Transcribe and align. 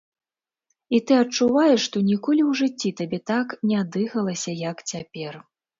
І 0.97 1.01
ты 1.11 1.17
адчуваеш, 1.25 1.81
што 1.89 1.97
ніколі 2.09 2.41
ў 2.49 2.63
жыцці 2.63 2.95
табе 3.03 3.19
так 3.35 3.47
ня 3.75 3.79
дыхалася, 3.99 4.51
як 4.69 4.77
цяпер. 4.93 5.33